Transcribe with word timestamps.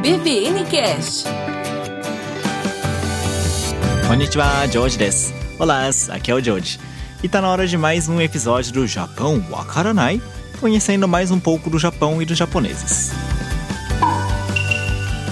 BVN 0.00 0.64
Cast. 0.70 1.26
Konnichiwa, 4.06 4.66
George 4.70 4.98
desu. 4.98 5.32
Olá, 5.58 5.88
aqui 6.10 6.30
é 6.30 6.34
o 6.34 6.40
George. 6.40 6.78
E 7.22 7.28
tá 7.28 7.40
na 7.40 7.48
hora 7.48 7.66
de 7.66 7.78
mais 7.78 8.08
um 8.08 8.20
episódio 8.20 8.72
do 8.72 8.86
Japão 8.86 9.44
Wakaranai, 9.50 10.20
conhecendo 10.60 11.08
mais 11.08 11.30
um 11.30 11.40
pouco 11.40 11.70
do 11.70 11.78
Japão 11.78 12.20
e 12.20 12.26
dos 12.26 12.36
japoneses. 12.36 13.10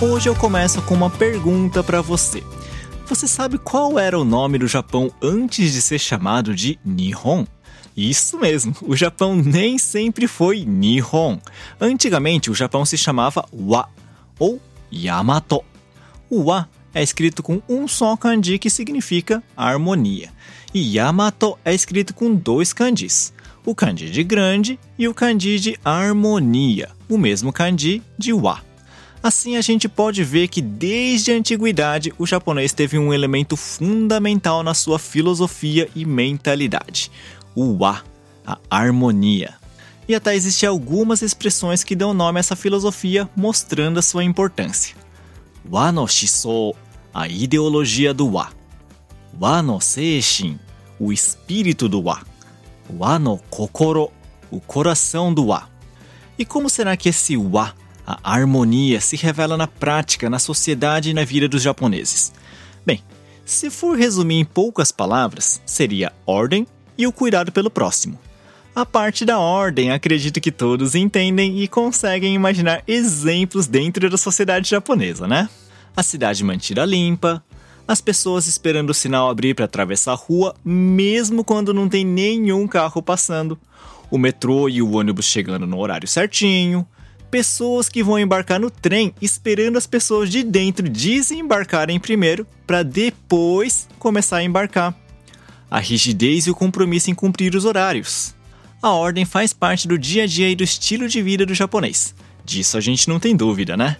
Hoje 0.00 0.28
eu 0.28 0.34
começo 0.34 0.80
com 0.82 0.94
uma 0.94 1.10
pergunta 1.10 1.82
para 1.82 2.00
você. 2.00 2.42
Você 3.06 3.28
sabe 3.28 3.58
qual 3.58 3.98
era 3.98 4.18
o 4.18 4.24
nome 4.24 4.58
do 4.58 4.66
Japão 4.66 5.12
antes 5.22 5.72
de 5.72 5.82
ser 5.82 5.98
chamado 5.98 6.54
de 6.54 6.78
Nihon? 6.84 7.44
Isso 7.94 8.38
mesmo, 8.38 8.74
o 8.82 8.96
Japão 8.96 9.36
nem 9.36 9.78
sempre 9.78 10.26
foi 10.26 10.64
Nihon. 10.64 11.38
Antigamente, 11.80 12.50
o 12.50 12.54
Japão 12.54 12.84
se 12.84 12.96
chamava 12.96 13.44
Wa 13.52 13.88
ou 14.38 14.60
Yamato. 14.92 15.62
O 16.30 16.44
Wa 16.44 16.68
é 16.94 17.02
escrito 17.02 17.42
com 17.42 17.60
um 17.68 17.88
só 17.88 18.16
kanji 18.16 18.58
que 18.58 18.70
significa 18.70 19.42
harmonia. 19.56 20.30
E 20.72 20.96
Yamato 20.96 21.58
é 21.64 21.74
escrito 21.74 22.14
com 22.14 22.34
dois 22.34 22.72
kanjis, 22.72 23.32
o 23.64 23.74
kanji 23.74 24.10
de 24.10 24.22
grande 24.22 24.78
e 24.98 25.06
o 25.08 25.14
kanji 25.14 25.58
de 25.58 25.78
harmonia, 25.84 26.90
o 27.08 27.16
mesmo 27.16 27.52
kanji 27.52 28.02
de 28.18 28.32
Wa. 28.32 28.60
Assim, 29.24 29.56
a 29.56 29.62
gente 29.62 29.88
pode 29.88 30.22
ver 30.22 30.48
que 30.48 30.60
desde 30.60 31.32
a 31.32 31.34
antiguidade 31.34 32.12
o 32.18 32.26
japonês 32.26 32.74
teve 32.74 32.98
um 32.98 33.10
elemento 33.10 33.56
fundamental 33.56 34.62
na 34.62 34.74
sua 34.74 34.98
filosofia 34.98 35.88
e 35.96 36.04
mentalidade: 36.04 37.10
o 37.54 37.78
wa, 37.78 38.02
a 38.46 38.58
harmonia. 38.68 39.54
E 40.08 40.14
até 40.14 40.34
existem 40.34 40.68
algumas 40.68 41.22
expressões 41.22 41.82
que 41.82 41.96
dão 41.96 42.12
nome 42.12 42.38
a 42.38 42.40
essa 42.40 42.56
filosofia, 42.56 43.28
mostrando 43.34 43.98
a 43.98 44.02
sua 44.02 44.22
importância. 44.22 44.94
Wa 45.70 45.90
no 45.90 46.06
shisou, 46.06 46.76
a 47.12 47.26
ideologia 47.26 48.12
do 48.12 48.30
wa. 48.32 48.50
Wa 49.40 49.62
no 49.62 49.80
seishin, 49.80 50.58
o 50.98 51.12
espírito 51.12 51.88
do 51.88 52.02
wa. 52.02 52.22
Wa 52.90 53.18
no 53.18 53.38
kokoro, 53.50 54.10
o 54.50 54.60
coração 54.60 55.32
do 55.32 55.46
wa. 55.46 55.68
E 56.38 56.44
como 56.44 56.68
será 56.68 56.96
que 56.96 57.08
esse 57.08 57.36
wa 57.36 57.74
a 58.06 58.18
harmonia 58.22 59.00
se 59.00 59.16
revela 59.16 59.56
na 59.56 59.66
prática, 59.66 60.28
na 60.28 60.38
sociedade 60.38 61.10
e 61.10 61.14
na 61.14 61.24
vida 61.24 61.48
dos 61.48 61.62
japoneses. 61.62 62.32
Bem, 62.84 63.02
se 63.44 63.70
for 63.70 63.96
resumir 63.96 64.36
em 64.36 64.44
poucas 64.44 64.92
palavras, 64.92 65.60
seria 65.64 66.12
ordem 66.26 66.66
e 66.98 67.06
o 67.06 67.12
cuidado 67.12 67.50
pelo 67.50 67.70
próximo. 67.70 68.18
A 68.74 68.84
parte 68.84 69.24
da 69.24 69.38
ordem, 69.38 69.92
acredito 69.92 70.40
que 70.40 70.50
todos 70.50 70.96
entendem 70.96 71.60
e 71.62 71.68
conseguem 71.68 72.34
imaginar 72.34 72.82
exemplos 72.88 73.68
dentro 73.68 74.10
da 74.10 74.16
sociedade 74.16 74.68
japonesa, 74.68 75.28
né? 75.28 75.48
A 75.96 76.02
cidade 76.02 76.42
mantida 76.42 76.84
limpa, 76.84 77.40
as 77.86 78.00
pessoas 78.00 78.48
esperando 78.48 78.90
o 78.90 78.94
sinal 78.94 79.30
abrir 79.30 79.54
para 79.54 79.66
atravessar 79.66 80.10
a 80.10 80.16
rua, 80.16 80.56
mesmo 80.64 81.44
quando 81.44 81.72
não 81.72 81.88
tem 81.88 82.04
nenhum 82.04 82.66
carro 82.66 83.00
passando, 83.00 83.56
o 84.10 84.18
metrô 84.18 84.68
e 84.68 84.82
o 84.82 84.96
ônibus 84.96 85.26
chegando 85.26 85.68
no 85.68 85.78
horário 85.78 86.08
certinho, 86.08 86.84
pessoas 87.30 87.88
que 87.88 88.02
vão 88.02 88.18
embarcar 88.18 88.58
no 88.58 88.72
trem 88.72 89.14
esperando 89.22 89.78
as 89.78 89.86
pessoas 89.86 90.28
de 90.28 90.42
dentro 90.42 90.88
desembarcarem 90.88 92.00
primeiro 92.00 92.44
para 92.66 92.82
depois 92.82 93.86
começar 94.00 94.38
a 94.38 94.42
embarcar. 94.42 94.92
A 95.70 95.78
rigidez 95.78 96.48
e 96.48 96.50
o 96.50 96.56
compromisso 96.56 97.08
em 97.08 97.14
cumprir 97.14 97.54
os 97.54 97.64
horários. 97.64 98.33
A 98.84 98.90
ordem 98.90 99.24
faz 99.24 99.54
parte 99.54 99.88
do 99.88 99.96
dia 99.96 100.24
a 100.24 100.26
dia 100.26 100.50
e 100.50 100.54
do 100.54 100.62
estilo 100.62 101.08
de 101.08 101.22
vida 101.22 101.46
do 101.46 101.54
japonês. 101.54 102.14
Disso 102.44 102.76
a 102.76 102.82
gente 102.82 103.08
não 103.08 103.18
tem 103.18 103.34
dúvida, 103.34 103.78
né? 103.78 103.96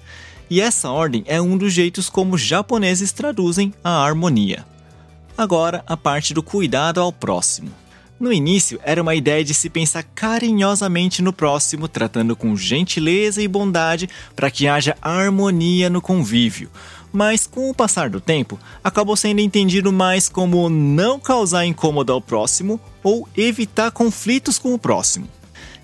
E 0.51 0.61
essa 0.61 0.91
ordem 0.91 1.25
é 1.27 1.41
um 1.41 1.57
dos 1.57 1.73
jeitos 1.73 2.11
como 2.11 2.35
os 2.35 2.43
japoneses 2.43 3.11
traduzem 3.11 3.73
a 3.83 4.05
harmonia. 4.05 4.63
Agora, 5.39 5.83
a 5.87 5.97
parte 5.97 6.35
do 6.35 6.43
cuidado 6.43 7.01
ao 7.01 7.11
próximo. 7.11 7.71
No 8.21 8.31
início, 8.31 8.79
era 8.85 9.01
uma 9.01 9.15
ideia 9.15 9.43
de 9.43 9.55
se 9.55 9.71
pensar 9.71 10.03
carinhosamente 10.03 11.23
no 11.23 11.33
próximo, 11.33 11.89
tratando 11.89 12.37
com 12.37 12.55
gentileza 12.55 13.41
e 13.41 13.49
bondade 13.49 14.07
para 14.37 14.51
que 14.51 14.69
haja 14.69 14.99
harmonia 15.01 15.89
no 15.89 16.03
convívio. 16.03 16.71
Mas 17.15 17.47
com 17.47 17.71
o 17.71 17.75
passar 17.75 18.11
do 18.11 18.21
tempo, 18.21 18.59
acabou 18.83 19.15
sendo 19.15 19.39
entendido 19.39 19.93
mais 19.93 20.29
como 20.29 20.69
não 20.69 21.21
causar 21.21 21.65
incômodo 21.65 22.13
ao 22.13 22.21
próximo 22.21 22.81
ou 23.05 23.29
evitar 23.37 23.93
conflitos 23.93 24.59
com 24.59 24.75
o 24.75 24.79
próximo. 24.79 25.29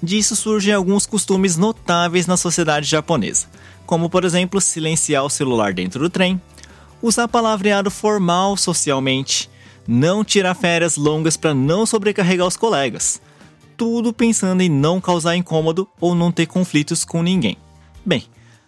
Disso 0.03 0.35
surgem 0.35 0.75
alguns 0.75 1.07
costumes 1.07 1.57
notáveis 1.57 2.27
na 2.27 2.37
sociedade 2.37 2.89
japonesa, 2.89 3.47
como 3.87 4.11
por 4.11 4.25
exemplo 4.25 4.61
silenciar 4.61 5.25
o 5.25 5.31
celular 5.31 5.73
dentro 5.73 6.01
do 6.01 6.11
trem, 6.11 6.43
usar 7.01 7.29
palavreado 7.29 7.93
formal 7.93 8.57
socialmente, 8.57 9.49
não 9.87 10.25
tirar 10.25 10.55
férias 10.57 10.97
longas 10.97 11.37
para 11.37 11.55
não 11.55 11.87
sobrecarregar 11.87 12.49
os 12.49 12.57
colegas. 12.57 13.23
Tudo 13.77 14.13
pensando 14.13 14.63
em 14.63 14.69
não 14.69 15.01
causar 15.01 15.37
incômodo 15.37 15.89
ou 16.01 16.13
não 16.13 16.33
ter 16.33 16.47
conflitos 16.47 17.05
com 17.05 17.23
ninguém. 17.23 17.57
Bem, 18.05 18.25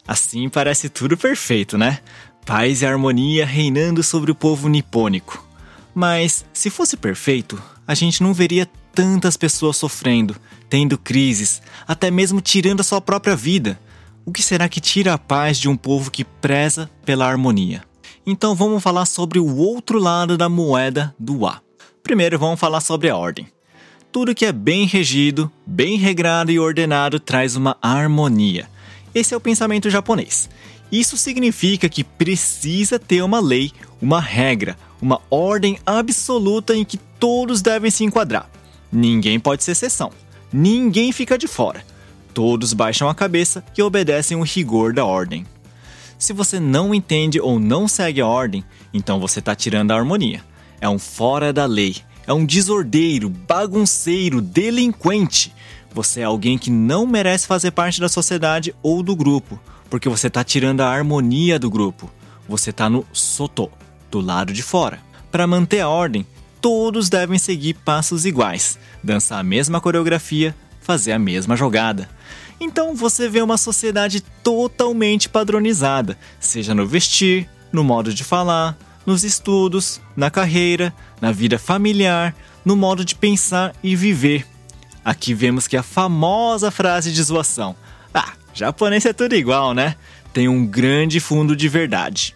assim 0.07 0.49
parece 0.49 0.89
tudo 0.89 1.17
perfeito, 1.17 1.77
né? 1.77 1.99
Paz 2.45 2.83
e 2.83 2.87
harmonia 2.87 3.47
reinando 3.47 4.03
sobre 4.03 4.33
o 4.33 4.35
povo 4.35 4.69
nipônico. 4.69 5.47
Mas, 5.95 6.45
se 6.53 6.71
fosse 6.71 6.97
perfeito, 6.97 7.63
a 7.87 7.95
gente 7.95 8.21
não 8.21 8.35
veria 8.35 8.69
tantas 8.93 9.37
pessoas 9.37 9.77
sofrendo, 9.77 10.35
tendo 10.69 10.99
crises, 10.99 11.63
até 11.87 12.11
mesmo 12.11 12.41
tirando 12.41 12.81
a 12.81 12.85
sua 12.85 13.01
própria 13.01 13.37
vida. 13.37 13.79
O 14.25 14.33
que 14.33 14.43
será 14.43 14.69
que 14.69 14.81
tira 14.81 15.15
a 15.15 15.19
paz 15.19 15.57
de 15.57 15.69
um 15.69 15.77
povo 15.77 16.11
que 16.11 16.25
preza 16.25 16.91
pela 17.05 17.29
harmonia? 17.29 17.85
Então 18.27 18.57
vamos 18.57 18.83
falar 18.83 19.07
sobre 19.07 19.39
o 19.39 19.57
outro 19.57 20.01
lado 20.01 20.37
da 20.37 20.49
moeda 20.49 21.15
do 21.19 21.47
A. 21.47 21.61
Primeiro 22.03 22.39
vamos 22.39 22.59
falar 22.59 22.81
sobre 22.81 23.09
a 23.09 23.17
ordem. 23.17 23.47
Tudo 24.11 24.35
que 24.35 24.45
é 24.45 24.53
bem 24.53 24.85
regido, 24.85 25.51
bem 25.65 25.97
regrado 25.97 26.51
e 26.51 26.59
ordenado 26.59 27.21
traz 27.21 27.55
uma 27.55 27.77
harmonia. 27.81 28.69
Esse 29.15 29.33
é 29.33 29.37
o 29.37 29.41
pensamento 29.41 29.89
japonês. 29.89 30.51
Isso 30.93 31.17
significa 31.17 31.89
que 31.89 32.05
precisa 32.05 32.99
ter 32.99 33.23
uma 33.23 33.41
lei, 33.41 33.73
uma 34.01 34.21
regra, 34.21 34.77
uma 35.01 35.23
ordem 35.31 35.79
absoluta 35.87 36.77
em 36.77 36.85
que 36.85 36.99
todos 36.99 37.63
devem 37.63 37.91
se 37.91 38.05
enquadrar. 38.05 38.51
Ninguém 38.93 39.41
pode 39.41 39.65
ser 39.65 39.73
exceção. 39.73 40.13
Ninguém 40.53 41.11
fica 41.11 41.39
de 41.39 41.49
fora. 41.49 41.83
Todos 42.35 42.75
baixam 42.75 43.09
a 43.09 43.15
cabeça 43.15 43.65
e 43.77 43.83
obedecem 43.83 44.37
o 44.37 44.43
rigor 44.43 44.93
da 44.93 45.03
ordem. 45.03 45.47
Se 46.19 46.35
você 46.35 46.61
não 46.61 46.95
entende 46.95 47.41
ou 47.41 47.59
não 47.59 47.89
segue 47.89 48.21
a 48.21 48.27
ordem, 48.27 48.63
então 48.93 49.19
você 49.19 49.39
está 49.39 49.55
tirando 49.55 49.93
a 49.93 49.97
harmonia. 49.97 50.45
É 50.79 50.89
um 50.89 50.99
fora 50.99 51.55
da 51.55 51.65
lei, 51.65 51.97
é 52.27 52.35
um 52.35 52.45
desordeiro, 52.45 53.31
bagunceiro, 53.31 54.43
delinquente. 54.43 55.55
Você 55.95 56.21
é 56.21 56.25
alguém 56.25 56.59
que 56.59 56.71
não 56.71 57.07
merece 57.07 57.47
fazer 57.47 57.71
parte 57.71 57.99
da 57.99 58.09
sociedade 58.09 58.75
ou 58.83 59.03
do 59.03 59.17
grupo, 59.17 59.59
porque 59.93 60.09
você 60.09 60.29
está 60.29 60.43
tirando 60.43 60.81
a 60.81 60.89
harmonia 60.89 61.59
do 61.59 61.69
grupo. 61.69 62.11
Você 62.49 62.71
está 62.71 62.89
no 62.89 63.07
soto, 63.13 63.71
do 64.11 64.21
lado 64.21 64.51
de 64.51 64.63
fora. 64.63 64.99
Para 65.31 65.47
manter 65.47 65.81
a 65.81 65.89
ordem, 65.91 66.27
todos 66.63 67.11
devem 67.11 67.39
seguir 67.39 67.75
passos 67.75 68.25
iguais, 68.25 68.79
dançar 69.05 69.39
a 69.39 69.43
mesma 69.43 69.83
coreografia, 69.83 70.57
fazer 70.81 71.13
a 71.13 71.19
mesma 71.19 71.57
jogada. 71.57 72.09
Então 72.59 72.97
você 72.97 73.29
vê 73.29 73.43
uma 73.43 73.59
sociedade 73.59 74.23
totalmente 74.43 75.29
padronizada, 75.29 76.17
seja 76.41 76.75
no 76.75 76.87
vestir, 76.87 77.47
no 77.71 77.85
modo 77.85 78.15
de 78.15 78.25
falar, 78.25 78.79
nos 79.05 79.25
estudos, 79.25 80.01
na 80.17 80.31
carreira, 80.31 80.91
na 81.21 81.33
vida 81.33 81.59
familiar, 81.59 82.35
no 82.65 82.77
modo 82.77 83.05
de 83.05 83.15
pensar 83.15 83.75
e 83.83 83.95
viver. 83.95 84.47
Aqui 85.05 85.35
vemos 85.35 85.69
que 85.69 85.77
a 85.77 85.83
famosa 85.83 86.71
frase 86.71 87.13
de 87.13 87.23
zoação: 87.23 87.77
Ah, 88.15 88.33
japonês 88.55 89.05
é 89.05 89.13
tudo 89.13 89.35
igual, 89.35 89.75
né? 89.75 89.97
Tem 90.33 90.49
um 90.49 90.67
grande 90.67 91.21
fundo 91.21 91.55
de 91.55 91.69
verdade. 91.69 92.35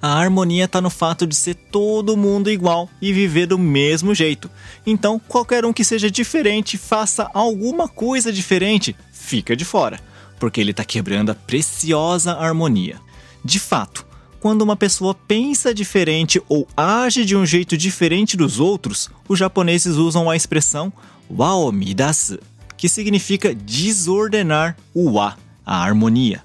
A 0.00 0.12
harmonia 0.12 0.66
está 0.66 0.80
no 0.80 0.90
fato 0.90 1.26
de 1.26 1.34
ser 1.34 1.54
todo 1.54 2.16
mundo 2.16 2.50
igual 2.50 2.88
e 3.02 3.12
viver 3.12 3.46
do 3.46 3.58
mesmo 3.58 4.14
jeito. 4.14 4.48
Então, 4.86 5.18
qualquer 5.18 5.64
um 5.64 5.72
que 5.72 5.82
seja 5.82 6.08
diferente, 6.08 6.78
faça 6.78 7.28
alguma 7.34 7.88
coisa 7.88 8.32
diferente, 8.32 8.94
fica 9.12 9.56
de 9.56 9.64
fora, 9.64 9.98
porque 10.38 10.60
ele 10.60 10.70
está 10.70 10.84
quebrando 10.84 11.30
a 11.30 11.34
preciosa 11.34 12.32
harmonia. 12.34 13.00
De 13.44 13.58
fato, 13.58 14.06
quando 14.38 14.62
uma 14.62 14.76
pessoa 14.76 15.14
pensa 15.14 15.74
diferente 15.74 16.40
ou 16.48 16.68
age 16.76 17.24
de 17.24 17.36
um 17.36 17.44
jeito 17.44 17.76
diferente 17.76 18.36
dos 18.36 18.60
outros, 18.60 19.10
os 19.28 19.36
japoneses 19.36 19.96
usam 19.96 20.30
a 20.30 20.36
expressão 20.36 20.92
waomidasu, 21.28 22.38
que 22.76 22.88
significa 22.88 23.52
desordenar 23.52 24.76
o 24.94 25.10
wa, 25.10 25.36
a 25.68 25.82
harmonia. 25.82 26.42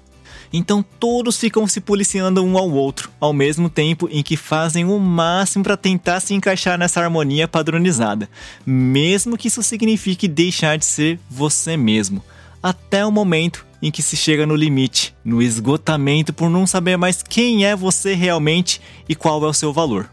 Então 0.52 0.84
todos 1.00 1.36
ficam 1.36 1.66
se 1.66 1.80
policiando 1.80 2.40
um 2.44 2.56
ao 2.56 2.70
outro, 2.70 3.10
ao 3.18 3.32
mesmo 3.32 3.68
tempo 3.68 4.08
em 4.12 4.22
que 4.22 4.36
fazem 4.36 4.84
o 4.84 5.00
máximo 5.00 5.64
para 5.64 5.76
tentar 5.76 6.20
se 6.20 6.32
encaixar 6.32 6.78
nessa 6.78 7.00
harmonia 7.00 7.48
padronizada, 7.48 8.28
mesmo 8.64 9.36
que 9.36 9.48
isso 9.48 9.64
signifique 9.64 10.28
deixar 10.28 10.78
de 10.78 10.84
ser 10.84 11.18
você 11.28 11.76
mesmo, 11.76 12.22
até 12.62 13.04
o 13.04 13.10
momento 13.10 13.66
em 13.82 13.90
que 13.90 14.00
se 14.00 14.16
chega 14.16 14.46
no 14.46 14.54
limite, 14.54 15.14
no 15.24 15.42
esgotamento 15.42 16.32
por 16.32 16.48
não 16.48 16.66
saber 16.66 16.96
mais 16.96 17.20
quem 17.20 17.66
é 17.66 17.74
você 17.74 18.14
realmente 18.14 18.80
e 19.08 19.14
qual 19.14 19.44
é 19.44 19.48
o 19.48 19.52
seu 19.52 19.72
valor. 19.72 20.08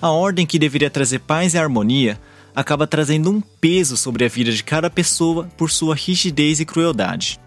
A 0.00 0.10
ordem 0.10 0.46
que 0.46 0.58
deveria 0.58 0.88
trazer 0.88 1.18
paz 1.18 1.52
e 1.52 1.58
harmonia 1.58 2.18
acaba 2.56 2.86
trazendo 2.86 3.30
um 3.30 3.40
peso 3.40 3.96
sobre 3.96 4.24
a 4.24 4.28
vida 4.28 4.50
de 4.50 4.64
cada 4.64 4.88
pessoa 4.88 5.48
por 5.56 5.70
sua 5.70 5.94
rigidez 5.94 6.58
e 6.58 6.64
crueldade. 6.64 7.38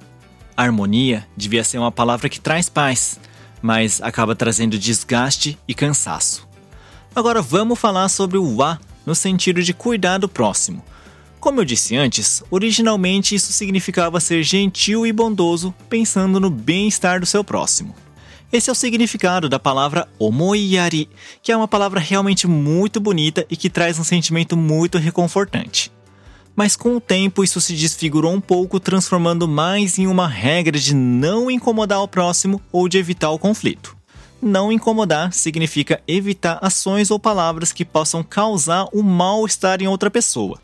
Harmonia 0.55 1.27
devia 1.35 1.63
ser 1.63 1.77
uma 1.77 1.91
palavra 1.91 2.29
que 2.29 2.39
traz 2.39 2.69
paz, 2.69 3.19
mas 3.61 4.01
acaba 4.01 4.35
trazendo 4.35 4.77
desgaste 4.77 5.57
e 5.67 5.73
cansaço. 5.73 6.47
Agora 7.15 7.41
vamos 7.41 7.79
falar 7.79 8.09
sobre 8.09 8.37
o 8.37 8.57
wa 8.57 8.79
no 9.05 9.13
sentido 9.15 9.61
de 9.61 9.73
cuidar 9.73 10.17
do 10.17 10.29
próximo. 10.29 10.83
Como 11.39 11.59
eu 11.59 11.65
disse 11.65 11.95
antes, 11.95 12.43
originalmente 12.51 13.33
isso 13.33 13.51
significava 13.51 14.19
ser 14.19 14.43
gentil 14.43 15.07
e 15.07 15.11
bondoso, 15.11 15.73
pensando 15.89 16.39
no 16.39 16.49
bem-estar 16.49 17.19
do 17.19 17.25
seu 17.25 17.43
próximo. 17.43 17.95
Esse 18.53 18.69
é 18.69 18.73
o 18.73 18.75
significado 18.75 19.47
da 19.47 19.57
palavra 19.57 20.07
omoiyari, 20.19 21.09
que 21.41 21.51
é 21.51 21.57
uma 21.57 21.67
palavra 21.67 21.99
realmente 21.99 22.47
muito 22.47 22.99
bonita 22.99 23.45
e 23.49 23.55
que 23.55 23.69
traz 23.69 23.97
um 23.97 24.03
sentimento 24.03 24.55
muito 24.55 24.97
reconfortante. 24.97 25.91
Mas 26.61 26.75
com 26.75 26.95
o 26.95 27.01
tempo 27.01 27.43
isso 27.43 27.59
se 27.59 27.73
desfigurou 27.73 28.31
um 28.31 28.39
pouco, 28.39 28.79
transformando 28.79 29.47
mais 29.47 29.97
em 29.97 30.05
uma 30.05 30.27
regra 30.27 30.77
de 30.77 30.93
não 30.93 31.49
incomodar 31.49 32.03
o 32.03 32.07
próximo 32.07 32.61
ou 32.71 32.87
de 32.87 32.99
evitar 32.99 33.31
o 33.31 33.39
conflito. 33.39 33.97
Não 34.39 34.71
incomodar 34.71 35.33
significa 35.33 35.99
evitar 36.07 36.59
ações 36.61 37.09
ou 37.09 37.19
palavras 37.19 37.73
que 37.73 37.83
possam 37.83 38.21
causar 38.21 38.85
um 38.93 39.01
mal-estar 39.01 39.81
em 39.81 39.87
outra 39.87 40.11
pessoa. 40.11 40.61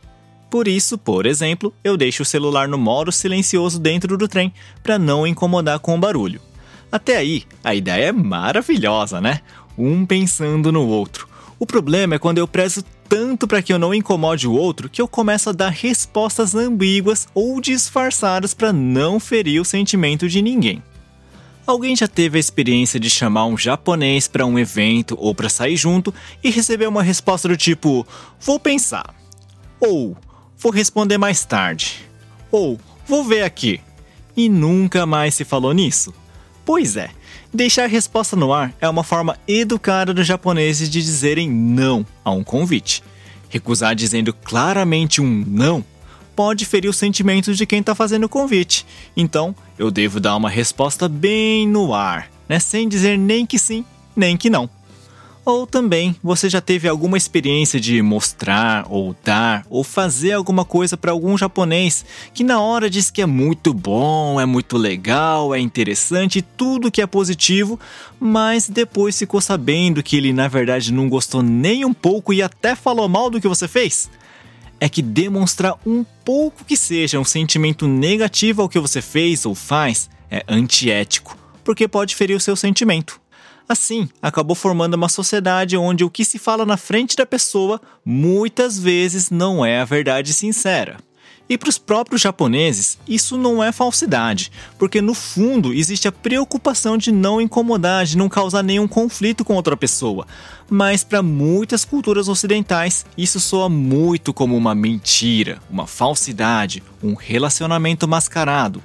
Por 0.52 0.68
isso, 0.68 1.00
por 1.00 1.26
exemplo, 1.26 1.74
eu 1.84 1.98
deixo 1.98 2.22
o 2.22 2.28
celular 2.28 2.68
no 2.68 2.78
modo 2.78 3.12
silencioso 3.12 3.80
dentro 3.80 4.16
do 4.20 4.28
trem 4.28 4.54
para 4.84 5.00
não 5.00 5.26
incomodar 5.26 5.80
com 5.80 5.96
o 5.96 6.00
barulho. 6.00 6.40
Até 6.92 7.18
aí, 7.18 7.44
a 7.64 7.74
ideia 7.74 8.10
é 8.10 8.12
maravilhosa, 8.12 9.20
né? 9.20 9.42
Um 9.76 10.06
pensando 10.06 10.72
no 10.72 10.86
outro. 10.88 11.28
O 11.60 11.66
problema 11.66 12.14
é 12.14 12.20
quando 12.20 12.38
eu 12.38 12.48
prezo 12.48 12.84
tanto 13.10 13.48
para 13.48 13.62
que 13.62 13.72
eu 13.72 13.80
não 13.80 13.94
incomode 13.94 14.48
o 14.48 14.54
outro 14.54 14.90
que 14.90 15.02
eu 15.02 15.08
começo 15.08 15.50
a 15.50 15.54
dar 15.54 15.70
respostas 15.70 16.56
ambíguas 16.56 17.28
ou 17.34 17.60
disfarçadas 17.62 18.54
para 18.54 18.74
não 18.74 19.20
ferir 19.20 19.62
o 19.62 19.66
sentimento 19.66 20.28
de 20.28 20.42
ninguém. 20.42 20.84
Alguém 21.66 21.96
já 21.96 22.08
teve 22.08 22.38
a 22.38 22.40
experiência 22.40 23.00
de 23.00 23.10
chamar 23.10 23.46
um 23.46 23.58
japonês 23.58 24.28
para 24.28 24.46
um 24.46 24.58
evento 24.58 25.18
ou 25.20 25.36
para 25.36 25.50
sair 25.50 25.76
junto 25.76 26.14
e 26.44 26.50
receber 26.50 26.88
uma 26.88 27.04
resposta 27.04 27.48
do 27.48 27.58
tipo: 27.58 28.08
"Vou 28.40 28.60
pensar" 28.60 29.14
ou 29.80 30.16
"Vou 30.58 30.72
responder 30.72 31.18
mais 31.18 31.44
tarde" 31.44 32.08
ou 32.50 32.80
"Vou 33.06 33.24
ver 33.24 33.44
aqui" 33.44 33.82
e 34.36 34.48
nunca 34.48 35.06
mais 35.06 35.36
se 35.36 35.44
falou 35.44 35.74
nisso? 35.74 36.14
Pois 36.64 36.96
é, 36.96 37.10
deixar 37.54 37.86
a 37.86 37.88
resposta 37.88 38.36
no 38.36 38.54
ar 38.54 38.74
é 38.80 38.88
uma 38.88 39.04
forma 39.04 39.38
educada 39.48 40.14
dos 40.14 40.28
japoneses 40.28 40.90
de 40.90 41.02
dizerem 41.02 41.50
não 41.50 42.06
a 42.24 42.32
um 42.32 42.44
convite. 42.44 43.04
Recusar 43.50 43.96
dizendo 43.96 44.34
claramente 44.34 45.22
um 45.22 45.44
não 45.48 45.84
pode 46.36 46.66
ferir 46.66 46.88
os 46.88 46.98
sentimentos 46.98 47.58
de 47.58 47.66
quem 47.66 47.80
está 47.80 47.96
fazendo 47.96 48.26
o 48.26 48.30
convite. 48.30 48.86
Então, 49.16 49.56
eu 49.76 49.90
devo 49.90 50.20
dar 50.20 50.36
uma 50.36 50.52
resposta 50.52 51.10
bem 51.10 51.68
no 51.68 51.96
ar, 51.96 52.30
né? 52.48 52.60
sem 52.60 52.88
dizer 52.88 53.18
nem 53.18 53.44
que 53.44 53.58
sim, 53.58 53.84
nem 54.16 54.38
que 54.38 54.48
não. 54.48 54.70
Ou 55.48 55.66
também 55.66 56.14
você 56.22 56.50
já 56.50 56.60
teve 56.60 56.90
alguma 56.90 57.16
experiência 57.16 57.80
de 57.80 58.02
mostrar, 58.02 58.86
ou 58.90 59.16
dar, 59.24 59.66
ou 59.70 59.82
fazer 59.82 60.34
alguma 60.34 60.66
coisa 60.66 60.98
para 60.98 61.14
algum 61.14 61.38
japonês 61.38 62.04
que 62.34 62.44
na 62.44 62.60
hora 62.60 62.90
diz 62.90 63.10
que 63.10 63.22
é 63.22 63.26
muito 63.26 63.74
bom, 63.74 64.42
é 64.42 64.46
muito 64.46 64.78
legal, 64.78 65.56
é 65.56 65.60
interessante, 65.62 66.42
tudo 66.42 66.92
que 66.92 67.02
é 67.02 67.08
positivo, 67.08 67.80
mas 68.20 68.68
depois 68.68 69.18
ficou 69.18 69.40
sabendo 69.40 70.04
que 70.04 70.18
ele 70.18 70.34
na 70.34 70.50
verdade 70.50 70.92
não 70.92 71.08
gostou 71.08 71.42
nem 71.42 71.86
um 71.86 71.94
pouco 71.94 72.34
e 72.34 72.42
até 72.42 72.76
falou 72.76 73.08
mal 73.08 73.30
do 73.30 73.40
que 73.40 73.48
você 73.48 73.70
fez? 73.70 74.10
é 74.82 74.90
que 74.90 75.02
demonstrar 75.02 75.76
um 75.86 76.06
pouco 76.26 76.66
que 76.66 76.76
seja 76.76 77.20
um 77.20 77.24
sentimento 77.24 77.88
negativo 77.88 78.62
ao 78.62 78.70
que 78.70 78.80
você 78.80 79.02
fez 79.02 79.46
ou 79.46 79.56
faz 79.56 80.10
é 80.30 80.44
antiético, 80.46 81.38
porque 81.64 81.88
pode 81.88 82.16
ferir 82.16 82.36
o 82.36 82.40
seu 82.40 82.56
sentimento. 82.56 83.20
Assim, 83.70 84.08
acabou 84.22 84.56
formando 84.56 84.94
uma 84.94 85.10
sociedade 85.10 85.76
onde 85.76 86.04
o 86.04 86.10
que 86.10 86.24
se 86.24 86.40
fala 86.40 86.66
na 86.66 86.78
frente 86.78 87.18
da 87.18 87.26
pessoa 87.26 87.82
muitas 88.06 88.80
vezes 88.80 89.30
não 89.30 89.66
é 89.66 89.82
a 89.82 89.86
verdade 89.86 90.34
sincera. 90.34 90.98
E 91.50 91.58
para 91.58 91.70
os 91.70 91.78
próprios 91.78 92.22
japoneses, 92.22 92.98
isso 93.08 93.38
não 93.38 93.64
é 93.64 93.72
falsidade, 93.72 94.52
porque 94.78 95.02
no 95.02 95.14
fundo 95.14 95.74
existe 95.74 96.08
a 96.08 96.12
preocupação 96.12 96.98
de 96.98 97.10
não 97.12 97.40
incomodar, 97.40 98.06
de 98.06 98.18
não 98.18 98.28
causar 98.28 98.64
nenhum 98.64 98.88
conflito 98.88 99.46
com 99.46 99.56
outra 99.56 99.78
pessoa. 99.78 100.28
Mas 100.70 101.06
para 101.06 101.24
muitas 101.24 101.86
culturas 101.86 102.28
ocidentais, 102.28 103.06
isso 103.18 103.40
soa 103.40 103.70
muito 103.70 104.34
como 104.34 104.58
uma 104.58 104.76
mentira, 104.76 105.60
uma 105.70 105.88
falsidade, 105.88 106.84
um 107.02 107.14
relacionamento 107.16 108.08
mascarado. 108.08 108.84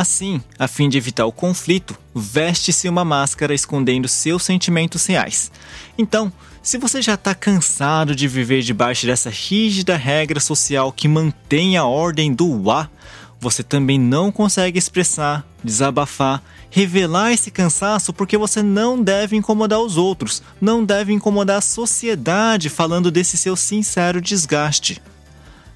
Assim, 0.00 0.40
a 0.58 0.66
fim 0.66 0.88
de 0.88 0.96
evitar 0.96 1.26
o 1.26 1.32
conflito, 1.32 1.94
veste-se 2.14 2.88
uma 2.88 3.04
máscara 3.04 3.52
escondendo 3.52 4.08
seus 4.08 4.42
sentimentos 4.42 5.04
reais. 5.04 5.52
Então, 5.98 6.32
se 6.62 6.78
você 6.78 7.02
já 7.02 7.12
está 7.12 7.34
cansado 7.34 8.16
de 8.16 8.26
viver 8.26 8.62
debaixo 8.62 9.04
dessa 9.04 9.28
rígida 9.28 9.98
regra 9.98 10.40
social 10.40 10.90
que 10.90 11.06
mantém 11.06 11.76
a 11.76 11.84
ordem 11.84 12.32
do 12.32 12.62
Wa, 12.62 12.88
você 13.38 13.62
também 13.62 14.00
não 14.00 14.32
consegue 14.32 14.78
expressar, 14.78 15.44
desabafar, 15.62 16.42
revelar 16.70 17.34
esse 17.34 17.50
cansaço 17.50 18.10
porque 18.10 18.38
você 18.38 18.62
não 18.62 19.02
deve 19.02 19.36
incomodar 19.36 19.80
os 19.80 19.98
outros, 19.98 20.42
não 20.58 20.82
deve 20.82 21.12
incomodar 21.12 21.58
a 21.58 21.60
sociedade 21.60 22.70
falando 22.70 23.10
desse 23.10 23.36
seu 23.36 23.54
sincero 23.54 24.18
desgaste. 24.18 25.02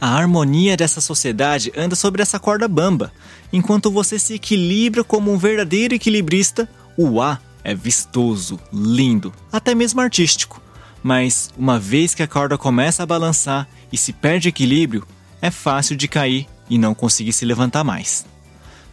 A 0.05 0.19
harmonia 0.19 0.77
dessa 0.77 1.01
sociedade 1.01 1.73
anda 1.75 1.97
sobre 1.97 2.21
essa 2.21 2.39
corda 2.39 2.69
bamba. 2.69 3.11
Enquanto 3.51 3.91
você 3.91 4.19
se 4.19 4.35
equilibra 4.35 5.03
como 5.03 5.33
um 5.33 5.39
verdadeiro 5.39 5.95
equilibrista, 5.95 6.69
o 6.95 7.23
A 7.23 7.41
é 7.65 7.75
vistoso, 7.75 8.61
lindo, 8.71 9.33
até 9.51 9.75
mesmo 9.75 10.03
artístico 10.03 10.61
mas 11.05 11.51
uma 11.59 11.79
vez 11.79 12.15
que 12.15 12.23
a 12.23 12.27
corda 12.27 12.57
começa 12.57 13.03
a 13.03 13.07
balançar 13.07 13.69
e 13.93 13.99
se 13.99 14.11
perde 14.11 14.49
equilíbrio, 14.49 15.07
é 15.41 15.51
fácil 15.51 15.95
de 15.95 16.09
cair 16.09 16.47
e 16.69 16.79
não 16.79 16.95
conseguir 16.95 17.35
se 17.35 17.45
levantar 17.45 17.85
mais. 17.85 18.25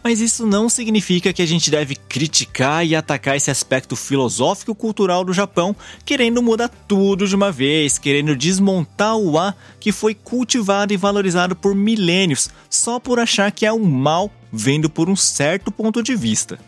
Mas 0.02 0.20
isso 0.20 0.44
não 0.44 0.68
significa 0.68 1.32
que 1.32 1.42
a 1.42 1.46
gente 1.46 1.70
deve 1.70 1.94
criticar 1.94 2.84
e 2.84 2.96
atacar 2.96 3.36
esse 3.36 3.50
aspecto 3.50 3.94
filosófico 3.94 4.74
cultural 4.74 5.24
do 5.24 5.32
Japão, 5.32 5.76
querendo 6.04 6.42
mudar 6.42 6.68
tudo 6.88 7.26
de 7.26 7.36
uma 7.36 7.52
vez, 7.52 7.98
querendo 7.98 8.34
desmontar 8.34 9.16
o 9.16 9.38
A 9.38 9.54
que 9.78 9.92
foi 9.92 10.14
cultivado 10.14 10.92
e 10.92 10.96
valorizado 10.96 11.54
por 11.54 11.74
milênios, 11.74 12.50
só 12.68 12.98
por 12.98 13.20
achar 13.20 13.52
que 13.52 13.64
é 13.64 13.72
um 13.72 13.84
mal 13.84 14.30
vendo 14.52 14.90
por 14.90 15.08
um 15.08 15.14
certo 15.14 15.70
ponto 15.70 16.02
de 16.02 16.16
vista. 16.16 16.58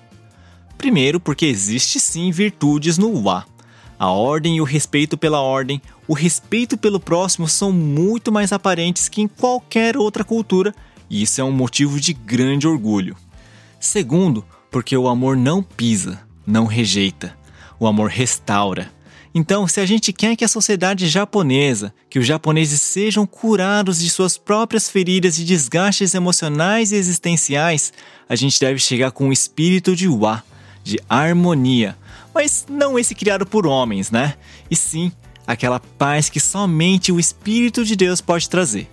Primeiro, 0.78 1.18
porque 1.18 1.46
existe 1.46 1.98
sim 1.98 2.30
virtudes 2.30 2.98
no 2.98 3.28
A. 3.28 3.44
A 3.98 4.10
ordem 4.10 4.56
e 4.56 4.60
o 4.60 4.64
respeito 4.64 5.16
pela 5.16 5.40
ordem, 5.40 5.80
o 6.06 6.14
respeito 6.14 6.76
pelo 6.76 7.00
próximo 7.00 7.48
são 7.48 7.72
muito 7.72 8.30
mais 8.30 8.52
aparentes 8.52 9.08
que 9.08 9.22
em 9.22 9.28
qualquer 9.28 9.96
outra 9.96 10.24
cultura, 10.24 10.74
e 11.08 11.22
isso 11.22 11.40
é 11.40 11.44
um 11.44 11.52
motivo 11.52 12.00
de 12.00 12.12
grande 12.12 12.66
orgulho. 12.66 13.16
Segundo, 13.80 14.44
porque 14.70 14.96
o 14.96 15.08
amor 15.08 15.36
não 15.36 15.62
pisa, 15.62 16.20
não 16.46 16.66
rejeita. 16.66 17.36
O 17.78 17.86
amor 17.86 18.10
restaura. 18.10 18.90
Então, 19.34 19.66
se 19.66 19.80
a 19.80 19.86
gente 19.86 20.12
quer 20.12 20.36
que 20.36 20.44
a 20.44 20.48
sociedade 20.48 21.08
japonesa, 21.08 21.92
que 22.08 22.18
os 22.18 22.26
japoneses 22.26 22.80
sejam 22.80 23.26
curados 23.26 23.98
de 23.98 24.08
suas 24.08 24.38
próprias 24.38 24.88
feridas 24.88 25.38
e 25.38 25.44
desgastes 25.44 26.14
emocionais 26.14 26.92
e 26.92 26.96
existenciais, 26.96 27.92
a 28.28 28.36
gente 28.36 28.60
deve 28.60 28.78
chegar 28.78 29.10
com 29.10 29.28
o 29.28 29.32
espírito 29.32 29.96
de 29.96 30.08
wa, 30.08 30.42
de 30.84 31.00
harmonia, 31.08 31.96
mas 32.32 32.64
não 32.68 32.98
esse 32.98 33.14
criado 33.14 33.44
por 33.44 33.66
homens, 33.66 34.10
né? 34.10 34.34
E 34.70 34.76
sim 34.76 35.10
aquela 35.46 35.78
paz 35.78 36.28
que 36.28 36.40
somente 36.40 37.12
o 37.12 37.20
Espírito 37.20 37.84
de 37.84 37.96
Deus 37.96 38.20
pode 38.20 38.48
trazer. 38.48 38.88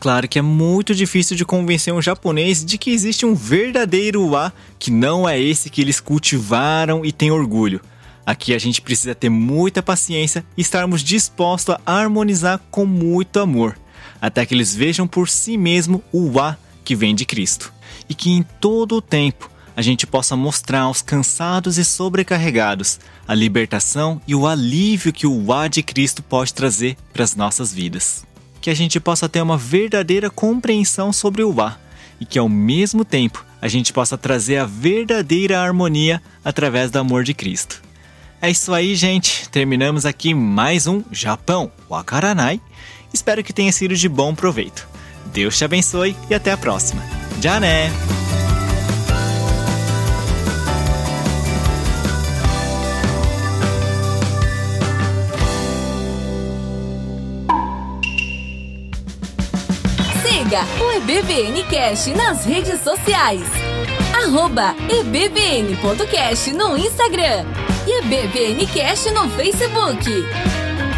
Claro 0.00 0.26
que 0.26 0.38
é 0.38 0.42
muito 0.42 0.94
difícil 0.94 1.36
de 1.36 1.44
convencer 1.44 1.92
um 1.92 2.00
japonês 2.00 2.64
de 2.64 2.78
que 2.78 2.90
existe 2.90 3.26
um 3.26 3.34
verdadeiro 3.34 4.26
Wa 4.28 4.50
que 4.78 4.90
não 4.90 5.28
é 5.28 5.38
esse 5.38 5.68
que 5.68 5.82
eles 5.82 6.00
cultivaram 6.00 7.04
e 7.04 7.12
têm 7.12 7.30
orgulho. 7.30 7.82
Aqui 8.24 8.54
a 8.54 8.58
gente 8.58 8.80
precisa 8.80 9.14
ter 9.14 9.28
muita 9.28 9.82
paciência 9.82 10.42
e 10.56 10.62
estarmos 10.62 11.02
dispostos 11.02 11.76
a 11.84 11.92
harmonizar 11.92 12.58
com 12.70 12.86
muito 12.86 13.40
amor, 13.40 13.78
até 14.22 14.46
que 14.46 14.54
eles 14.54 14.74
vejam 14.74 15.06
por 15.06 15.28
si 15.28 15.58
mesmo 15.58 16.02
o 16.10 16.30
Wa 16.38 16.56
que 16.82 16.96
vem 16.96 17.14
de 17.14 17.26
Cristo. 17.26 17.70
E 18.08 18.14
que 18.14 18.30
em 18.30 18.42
todo 18.42 18.96
o 18.96 19.02
tempo 19.02 19.50
a 19.76 19.82
gente 19.82 20.06
possa 20.06 20.34
mostrar 20.34 20.80
aos 20.80 21.02
cansados 21.02 21.76
e 21.76 21.84
sobrecarregados 21.84 22.98
a 23.28 23.34
libertação 23.34 24.20
e 24.26 24.34
o 24.34 24.46
alívio 24.46 25.12
que 25.12 25.26
o 25.26 25.52
A 25.52 25.68
de 25.68 25.82
Cristo 25.82 26.22
pode 26.22 26.54
trazer 26.54 26.96
para 27.12 27.22
as 27.22 27.36
nossas 27.36 27.70
vidas. 27.70 28.29
Que 28.60 28.70
a 28.70 28.74
gente 28.74 29.00
possa 29.00 29.28
ter 29.28 29.40
uma 29.40 29.56
verdadeira 29.56 30.28
compreensão 30.28 31.12
sobre 31.12 31.42
o 31.42 31.60
A 31.60 31.78
e 32.20 32.26
que 32.26 32.38
ao 32.38 32.48
mesmo 32.48 33.04
tempo 33.04 33.44
a 33.60 33.68
gente 33.68 33.92
possa 33.92 34.18
trazer 34.18 34.58
a 34.58 34.66
verdadeira 34.66 35.60
harmonia 35.60 36.22
através 36.44 36.90
do 36.90 36.98
amor 36.98 37.24
de 37.24 37.34
Cristo. 37.34 37.82
É 38.40 38.50
isso 38.50 38.72
aí, 38.72 38.94
gente. 38.94 39.48
Terminamos 39.48 40.06
aqui 40.06 40.32
mais 40.34 40.86
um 40.86 41.02
Japão 41.10 41.70
Wakaranai. 41.88 42.60
Espero 43.12 43.44
que 43.44 43.52
tenha 43.52 43.72
sido 43.72 43.94
de 43.94 44.08
bom 44.08 44.34
proveito. 44.34 44.88
Deus 45.26 45.58
te 45.58 45.64
abençoe 45.64 46.16
e 46.28 46.34
até 46.34 46.52
a 46.52 46.56
próxima. 46.56 47.02
Já 47.40 47.60
né! 47.60 47.90
Siga 60.50 60.66
o 60.80 60.90
EBVN 60.90 61.62
Cash 61.70 62.08
nas 62.08 62.44
redes 62.44 62.80
sociais. 62.80 63.44
Arroba 64.24 64.74
ebbn.cast 64.88 66.52
no 66.54 66.76
Instagram 66.76 67.46
e 67.86 68.00
EBVN 68.00 68.66
Cash 68.66 69.04
no 69.12 69.30
Facebook. 69.30 70.10